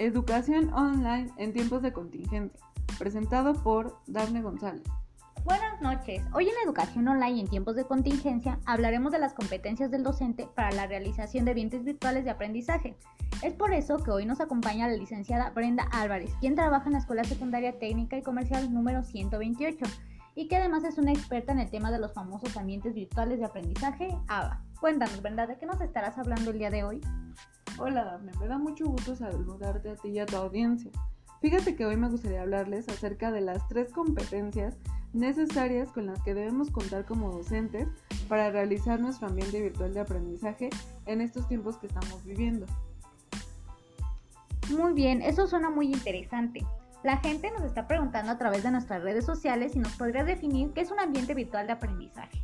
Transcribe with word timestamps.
Educación 0.00 0.72
online 0.72 1.30
en 1.36 1.52
tiempos 1.52 1.82
de 1.82 1.92
contingencia, 1.92 2.58
presentado 2.98 3.52
por 3.52 3.98
Dafne 4.06 4.40
González. 4.40 4.82
Buenas 5.44 5.78
noches. 5.82 6.22
Hoy 6.32 6.48
en 6.48 6.54
Educación 6.64 7.06
Online 7.06 7.42
en 7.42 7.48
tiempos 7.48 7.76
de 7.76 7.84
contingencia 7.84 8.58
hablaremos 8.64 9.12
de 9.12 9.18
las 9.18 9.34
competencias 9.34 9.90
del 9.90 10.02
docente 10.02 10.48
para 10.54 10.72
la 10.72 10.86
realización 10.86 11.44
de 11.44 11.50
ambientes 11.50 11.84
virtuales 11.84 12.24
de 12.24 12.30
aprendizaje. 12.30 12.96
Es 13.42 13.52
por 13.52 13.74
eso 13.74 13.98
que 13.98 14.10
hoy 14.10 14.24
nos 14.24 14.40
acompaña 14.40 14.88
la 14.88 14.96
licenciada 14.96 15.50
Brenda 15.50 15.86
Álvarez, 15.92 16.32
quien 16.40 16.54
trabaja 16.54 16.86
en 16.86 16.94
la 16.94 17.00
Escuela 17.00 17.24
Secundaria 17.24 17.78
Técnica 17.78 18.16
y 18.16 18.22
Comercial 18.22 18.72
número 18.72 19.04
128 19.04 19.84
y 20.34 20.48
que 20.48 20.56
además 20.56 20.82
es 20.84 20.96
una 20.96 21.12
experta 21.12 21.52
en 21.52 21.58
el 21.58 21.68
tema 21.68 21.90
de 21.90 21.98
los 21.98 22.14
famosos 22.14 22.56
ambientes 22.56 22.94
virtuales 22.94 23.38
de 23.38 23.44
aprendizaje 23.44 24.16
ABA. 24.28 24.64
Cuéntanos, 24.80 25.20
Brenda, 25.20 25.46
¿de 25.46 25.58
qué 25.58 25.66
nos 25.66 25.82
estarás 25.82 26.16
hablando 26.16 26.52
el 26.52 26.58
día 26.58 26.70
de 26.70 26.84
hoy? 26.84 27.02
Hola, 27.82 28.04
Dafne. 28.04 28.32
Me 28.38 28.46
da 28.46 28.58
mucho 28.58 28.84
gusto 28.84 29.16
saludarte 29.16 29.88
a 29.88 29.96
ti 29.96 30.10
y 30.10 30.18
a 30.18 30.26
tu 30.26 30.36
audiencia. 30.36 30.90
Fíjate 31.40 31.76
que 31.76 31.86
hoy 31.86 31.96
me 31.96 32.10
gustaría 32.10 32.42
hablarles 32.42 32.86
acerca 32.90 33.32
de 33.32 33.40
las 33.40 33.66
tres 33.68 33.90
competencias 33.90 34.76
necesarias 35.14 35.90
con 35.90 36.04
las 36.04 36.20
que 36.20 36.34
debemos 36.34 36.70
contar 36.70 37.06
como 37.06 37.32
docentes 37.32 37.88
para 38.28 38.50
realizar 38.50 39.00
nuestro 39.00 39.28
ambiente 39.28 39.62
virtual 39.62 39.94
de 39.94 40.00
aprendizaje 40.00 40.68
en 41.06 41.22
estos 41.22 41.48
tiempos 41.48 41.78
que 41.78 41.86
estamos 41.86 42.22
viviendo. 42.22 42.66
Muy 44.76 44.92
bien, 44.92 45.22
eso 45.22 45.46
suena 45.46 45.70
muy 45.70 45.86
interesante. 45.86 46.60
La 47.02 47.16
gente 47.16 47.50
nos 47.50 47.62
está 47.62 47.88
preguntando 47.88 48.30
a 48.30 48.36
través 48.36 48.62
de 48.62 48.72
nuestras 48.72 49.02
redes 49.02 49.24
sociales 49.24 49.72
si 49.72 49.78
nos 49.78 49.94
podría 49.94 50.22
definir 50.22 50.74
qué 50.74 50.82
es 50.82 50.90
un 50.90 51.00
ambiente 51.00 51.32
virtual 51.32 51.66
de 51.66 51.72
aprendizaje. 51.72 52.42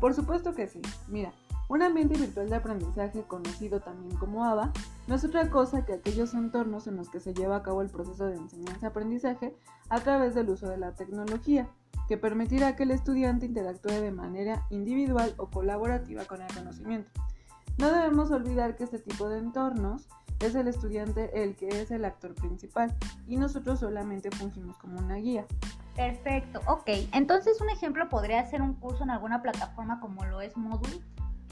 Por 0.00 0.14
supuesto 0.14 0.54
que 0.54 0.66
sí. 0.66 0.80
Mira, 1.08 1.30
un 1.68 1.82
ambiente 1.82 2.18
virtual 2.18 2.48
de 2.48 2.56
aprendizaje, 2.56 3.22
conocido 3.22 3.80
también 3.80 4.16
como 4.16 4.44
ABA, 4.44 4.72
no 5.06 5.14
es 5.14 5.24
otra 5.24 5.50
cosa 5.50 5.84
que 5.84 5.94
aquellos 5.94 6.34
entornos 6.34 6.86
en 6.86 6.96
los 6.96 7.10
que 7.10 7.20
se 7.20 7.34
lleva 7.34 7.56
a 7.56 7.62
cabo 7.62 7.82
el 7.82 7.90
proceso 7.90 8.26
de 8.26 8.36
enseñanza-aprendizaje 8.36 9.54
a 9.90 10.00
través 10.00 10.34
del 10.34 10.48
uso 10.48 10.68
de 10.68 10.78
la 10.78 10.94
tecnología, 10.94 11.68
que 12.08 12.16
permitirá 12.16 12.74
que 12.74 12.84
el 12.84 12.90
estudiante 12.90 13.46
interactúe 13.46 13.92
de 13.92 14.10
manera 14.10 14.66
individual 14.70 15.34
o 15.36 15.48
colaborativa 15.48 16.24
con 16.24 16.40
el 16.40 16.52
conocimiento. 16.54 17.10
No 17.76 17.92
debemos 17.92 18.30
olvidar 18.30 18.76
que 18.76 18.84
este 18.84 18.98
tipo 18.98 19.28
de 19.28 19.38
entornos 19.38 20.08
es 20.40 20.54
el 20.54 20.68
estudiante 20.68 21.42
el 21.42 21.56
que 21.56 21.68
es 21.68 21.90
el 21.90 22.04
actor 22.04 22.34
principal 22.34 22.94
y 23.26 23.36
nosotros 23.36 23.80
solamente 23.80 24.30
fungimos 24.30 24.76
como 24.78 24.98
una 24.98 25.16
guía. 25.16 25.46
Perfecto, 25.94 26.60
ok. 26.66 26.90
Entonces 27.12 27.60
un 27.60 27.70
ejemplo 27.70 28.08
podría 28.08 28.44
ser 28.46 28.62
un 28.62 28.74
curso 28.74 29.02
en 29.02 29.10
alguna 29.10 29.42
plataforma 29.42 30.00
como 30.00 30.24
lo 30.24 30.40
es 30.40 30.56
Moodle. 30.56 31.02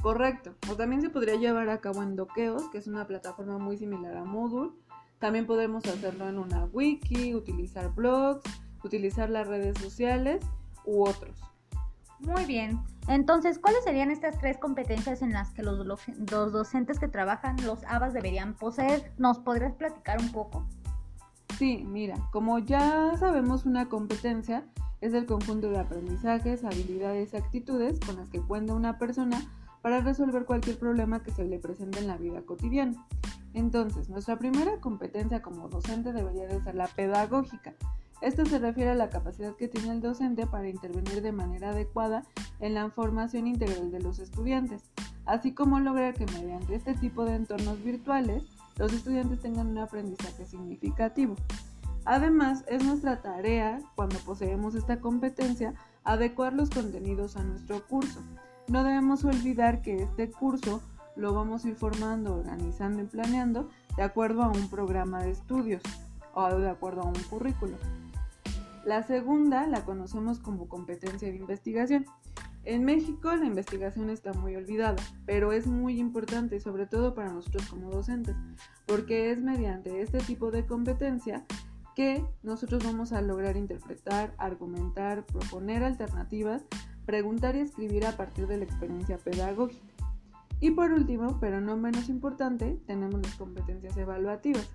Correcto. 0.03 0.55
O 0.71 0.77
también 0.77 1.03
se 1.03 1.11
podría 1.11 1.37
llevar 1.37 1.69
a 1.69 1.81
cabo 1.81 2.03
en 2.03 2.17
Doqueos, 2.17 2.69
que 2.71 2.79
es 2.79 2.87
una 2.87 3.07
plataforma 3.07 3.59
muy 3.59 3.77
similar 3.77 4.17
a 4.17 4.25
Moodle. 4.25 4.71
También 5.19 5.47
podemos 5.47 5.85
hacerlo 5.87 6.29
en 6.29 6.39
una 6.39 6.65
wiki, 6.67 7.35
utilizar 7.35 7.93
blogs, 7.95 8.45
utilizar 8.85 9.31
las 9.31 9.47
redes 9.47 9.79
sociales 9.79 10.45
u 10.85 11.05
otros. 11.07 11.41
Muy 12.21 12.45
bien. 12.45 12.81
Entonces, 13.09 13.59
¿cuáles 13.59 13.85
serían 13.85 14.11
estas 14.11 14.39
tres 14.39 14.59
competencias 14.59 15.23
en 15.23 15.33
las 15.33 15.51
que 15.53 15.63
los, 15.63 15.87
los 15.87 16.53
docentes 16.53 16.99
que 16.99 17.09
trabajan 17.09 17.57
los 17.65 17.85
ABAS 17.85 18.15
deberían 18.15 18.55
poseer? 18.55 19.13
¿Nos 19.19 19.39
podrías 19.39 19.75
platicar 19.75 20.21
un 20.21 20.33
poco? 20.33 20.67
Sí, 21.59 21.85
mira, 21.87 22.17
como 22.33 22.59
ya 22.59 23.13
sabemos 23.19 23.65
una 23.65 23.89
competencia 23.89 24.67
es 25.01 25.15
el 25.15 25.27
conjunto 25.27 25.71
de 25.71 25.79
aprendizajes, 25.79 26.65
habilidades 26.65 27.33
y 27.33 27.37
actitudes 27.37 28.01
con 28.01 28.17
las 28.17 28.29
que 28.29 28.41
cuenta 28.41 28.75
una 28.75 28.99
persona 28.99 29.41
para 29.87 30.01
resolver 30.01 30.47
cualquier 30.47 30.81
problema 30.81 31.23
que 31.23 31.31
se 31.31 31.45
le 31.45 31.61
presente 31.61 32.01
en 32.01 32.09
la 32.09 32.17
vida 32.17 32.43
cotidiana. 32.43 33.07
Entonces, 33.55 34.09
nuestra 34.09 34.37
primera 34.37 34.81
competencia 34.81 35.43
como 35.43 35.69
docente 35.69 36.13
debería 36.13 36.49
de 36.49 36.61
ser 36.61 36.75
la 36.75 36.89
pedagógica, 36.89 37.73
esto 38.21 38.45
se 38.47 38.59
refiere 38.59 38.91
a 38.91 38.95
la 38.97 39.11
capacidad 39.11 39.55
que 39.55 39.69
tiene 39.69 39.93
el 39.93 40.01
docente 40.01 40.45
para 40.49 40.69
intervenir 40.69 41.23
de 41.23 41.31
manera 41.31 41.71
adecuada 41.71 42.25
en 42.59 42.75
la 42.75 42.91
formación 42.91 43.47
integral 43.47 43.93
de 43.93 44.01
los 44.01 44.19
estudiantes, 44.19 44.83
así 45.25 45.55
como 45.55 45.79
lograr 45.79 46.15
que 46.15 46.27
mediante 46.27 46.75
este 46.75 46.95
tipo 46.95 47.25
de 47.25 47.37
entornos 47.37 47.81
virtuales 47.85 48.43
los 48.79 48.93
estudiantes 48.93 49.39
tengan 49.39 49.69
un 49.69 49.79
aprendizaje 49.79 50.47
significativo. 50.47 51.37
Además, 52.05 52.65
es 52.67 52.85
nuestra 52.85 53.23
tarea, 53.23 53.79
cuando 53.95 54.19
poseemos 54.19 54.75
esta 54.75 55.01
competencia, 55.01 55.75
adecuar 56.03 56.55
los 56.55 56.71
contenidos 56.71 57.37
a 57.37 57.45
nuestro 57.45 57.87
curso. 57.87 58.21
No 58.69 58.83
debemos 58.83 59.25
olvidar 59.25 59.81
que 59.81 60.03
este 60.03 60.31
curso 60.31 60.83
lo 61.15 61.33
vamos 61.33 61.65
a 61.65 61.69
ir 61.69 61.77
formando, 61.77 62.35
organizando 62.35 63.03
y 63.03 63.07
planeando 63.07 63.69
de 63.97 64.03
acuerdo 64.03 64.43
a 64.43 64.49
un 64.49 64.69
programa 64.69 65.23
de 65.23 65.31
estudios 65.31 65.83
o 66.35 66.49
de 66.49 66.69
acuerdo 66.69 67.03
a 67.03 67.07
un 67.07 67.15
currículo. 67.31 67.77
La 68.85 69.03
segunda 69.03 69.67
la 69.67 69.85
conocemos 69.85 70.39
como 70.39 70.69
competencia 70.69 71.29
de 71.29 71.37
investigación. 71.37 72.07
En 72.65 72.85
México 72.85 73.33
la 73.35 73.45
investigación 73.45 74.11
está 74.11 74.33
muy 74.33 74.57
olvidada, 74.57 74.97
pero 75.25 75.53
es 75.53 75.69
muy 75.69 76.01
importante, 76.01 76.59
sobre 76.59 76.87
todo 76.87 77.15
para 77.15 77.33
nosotros 77.33 77.69
como 77.69 77.91
docentes, 77.91 78.35
porque 78.85 79.31
es 79.31 79.41
mediante 79.41 80.03
este 80.03 80.19
tipo 80.19 80.51
de 80.51 80.67
competencia 80.67 81.45
que 81.95 82.25
nosotros 82.43 82.85
vamos 82.85 83.13
a 83.13 83.23
lograr 83.23 83.57
interpretar, 83.57 84.35
argumentar, 84.37 85.25
proponer 85.25 85.83
alternativas, 85.83 86.63
preguntar 87.07 87.57
y 87.57 87.61
escribir 87.61 88.05
a 88.05 88.17
partir 88.17 88.47
de 88.47 88.59
la 88.59 88.65
experiencia 88.65 89.17
pedagógica. 89.17 89.87
Y 90.61 90.71
por 90.73 90.93
último, 90.93 91.39
pero 91.41 91.61
no 91.61 91.77
menos 91.77 92.09
importante, 92.09 92.81
tenemos 92.87 93.23
las 93.23 93.35
competencias 93.37 93.97
evaluativas. 93.97 94.69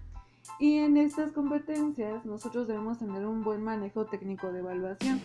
Y 0.59 0.77
en 0.77 0.97
estas 0.97 1.31
competencias 1.31 2.25
nosotros 2.25 2.67
debemos 2.67 2.99
tener 2.99 3.25
un 3.25 3.43
buen 3.43 3.63
manejo 3.63 4.05
técnico 4.05 4.51
de 4.51 4.59
evaluación, 4.59 5.19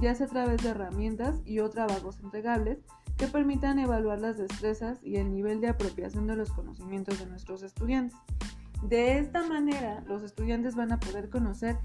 ya 0.00 0.14
sea 0.14 0.26
a 0.26 0.30
través 0.30 0.62
de 0.62 0.70
herramientas 0.70 1.40
y 1.46 1.60
o 1.60 1.70
trabajos 1.70 2.18
entregables 2.20 2.78
que 3.16 3.26
permitan 3.26 3.78
evaluar 3.78 4.20
las 4.20 4.38
destrezas 4.38 4.98
y 5.02 5.16
el 5.16 5.30
nivel 5.32 5.60
de 5.60 5.68
apropiación 5.68 6.26
de 6.26 6.36
los 6.36 6.52
conocimientos 6.52 7.18
de 7.18 7.26
nuestros 7.26 7.62
estudiantes. 7.62 8.16
De 8.82 9.18
esta 9.18 9.46
manera, 9.46 10.04
los 10.06 10.22
estudiantes 10.22 10.76
van 10.76 10.92
a 10.92 11.00
poder 11.00 11.28
conocer 11.28 11.76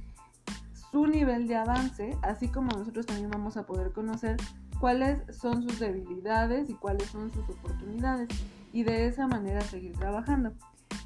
su 0.91 1.07
nivel 1.07 1.47
de 1.47 1.55
avance, 1.55 2.16
así 2.22 2.50
como 2.50 2.78
nosotros 2.78 3.07
también 3.07 3.31
vamos 3.31 3.57
a 3.57 3.66
poder 3.66 3.91
conocer 3.94 4.38
cuáles 4.84 5.22
son 5.34 5.64
sus 5.64 5.80
debilidades 5.80 6.70
y 6.70 6.74
cuáles 6.74 7.08
son 7.08 7.32
sus 7.32 7.48
oportunidades, 7.48 8.28
y 8.74 8.84
de 8.84 9.08
esa 9.08 9.28
manera 9.28 9.62
seguir 9.62 9.94
trabajando. 9.98 10.52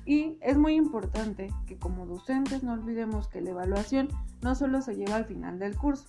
Y 0.04 0.40
es 0.42 0.58
muy 0.58 0.74
importante 0.74 1.54
que 1.68 1.78
como 1.78 2.08
docentes 2.08 2.64
no 2.64 2.74
olvidemos 2.74 3.28
que 3.28 3.40
la 3.40 3.52
evaluación 3.52 4.08
no 4.42 4.56
solo 4.56 4.82
se 4.82 4.96
lleva 4.96 5.18
al 5.18 5.26
final 5.26 5.60
del 5.60 5.78
curso, 5.78 6.06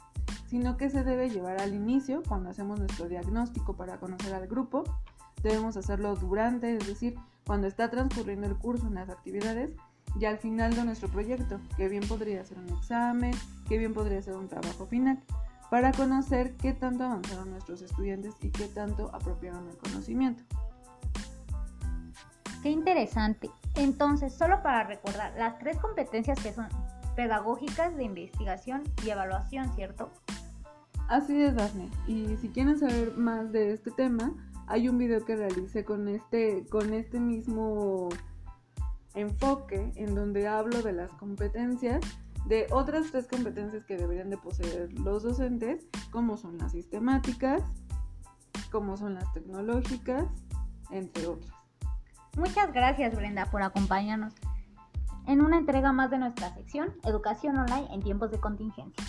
sino 0.46 0.78
que 0.78 0.88
se 0.88 1.04
debe 1.04 1.28
llevar 1.28 1.60
al 1.60 1.74
inicio 1.74 2.22
cuando 2.26 2.48
hacemos 2.48 2.78
nuestro 2.78 3.06
diagnóstico 3.06 3.76
para 3.76 4.00
conocer 4.00 4.32
al 4.32 4.46
grupo. 4.46 4.84
Debemos 5.42 5.76
hacerlo 5.76 6.16
durante, 6.16 6.74
es 6.74 6.86
decir, 6.86 7.16
cuando 7.46 7.66
está 7.66 7.90
transcurriendo 7.90 8.46
el 8.46 8.56
curso 8.56 8.86
en 8.86 8.94
las 8.94 9.10
actividades 9.10 9.74
y 10.18 10.24
al 10.24 10.38
final 10.38 10.74
de 10.74 10.84
nuestro 10.86 11.10
proyecto, 11.10 11.60
que 11.76 11.90
bien 11.90 12.08
podría 12.08 12.42
ser 12.46 12.56
un 12.60 12.70
examen, 12.78 13.34
que 13.68 13.76
bien 13.76 13.92
podría 13.92 14.22
ser 14.22 14.36
un 14.36 14.48
trabajo 14.48 14.86
final, 14.86 15.22
para 15.70 15.92
conocer 15.92 16.54
qué 16.56 16.72
tanto 16.72 17.04
avanzaron 17.04 17.50
nuestros 17.50 17.82
estudiantes 17.82 18.34
y 18.40 18.50
qué 18.50 18.68
tanto 18.68 19.10
apropiaron 19.14 19.68
el 19.68 19.76
conocimiento. 19.76 20.42
Qué 22.62 22.70
interesante. 22.70 23.50
Entonces, 23.76 24.34
solo 24.34 24.62
para 24.62 24.84
recordar, 24.84 25.32
las 25.38 25.58
tres 25.58 25.78
competencias 25.78 26.40
que 26.40 26.52
son 26.52 26.68
pedagógicas 27.14 27.96
de 27.96 28.04
investigación 28.04 28.82
y 29.04 29.10
evaluación, 29.10 29.72
¿cierto? 29.74 30.10
Así 31.08 31.40
es, 31.42 31.54
Daphne. 31.54 31.88
Y 32.06 32.36
si 32.36 32.48
quieren 32.48 32.78
saber 32.78 33.16
más 33.16 33.52
de 33.52 33.72
este 33.72 33.90
tema, 33.90 34.34
hay 34.66 34.88
un 34.88 34.98
video 34.98 35.24
que 35.24 35.36
realicé 35.36 35.84
con 35.84 36.08
este, 36.08 36.66
con 36.68 36.92
este 36.92 37.18
mismo 37.18 38.08
enfoque 39.14 39.92
en 39.96 40.14
donde 40.14 40.46
hablo 40.46 40.82
de 40.82 40.92
las 40.92 41.10
competencias, 41.12 42.00
de 42.46 42.66
otras 42.70 43.10
tres 43.10 43.26
competencias 43.26 43.84
que 43.84 43.96
deberían 43.96 44.30
de 44.30 44.38
poseer 44.38 44.92
los 44.98 45.22
docentes, 45.22 45.86
como 46.10 46.36
son 46.36 46.58
las 46.58 46.72
sistemáticas, 46.72 47.62
como 48.70 48.96
son 48.96 49.14
las 49.14 49.30
tecnológicas, 49.32 50.26
entre 50.90 51.26
otras. 51.26 51.52
Muchas 52.36 52.72
gracias 52.72 53.14
Brenda 53.14 53.46
por 53.46 53.62
acompañarnos 53.62 54.34
en 55.26 55.40
una 55.42 55.58
entrega 55.58 55.92
más 55.92 56.10
de 56.10 56.18
nuestra 56.18 56.54
sección 56.54 56.94
Educación 57.04 57.58
Online 57.58 57.88
en 57.92 58.02
tiempos 58.02 58.30
de 58.30 58.38
contingencia. 58.38 59.04